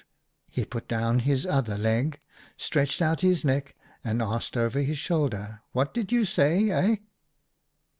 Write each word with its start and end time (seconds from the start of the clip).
He 0.49 0.65
put 0.65 0.87
down 0.87 1.19
his 1.19 1.45
other 1.45 1.77
leg, 1.77 2.19
stretched 2.57 3.03
out 3.03 3.21
his 3.21 3.45
neck, 3.45 3.75
and 4.03 4.19
asked 4.19 4.57
over 4.57 4.79
his 4.79 4.97
shoulder, 4.97 5.61
* 5.67 5.71
What 5.73 5.93
did 5.93 6.11
you 6.11 6.25
say, 6.25 6.71
eh 6.71 6.95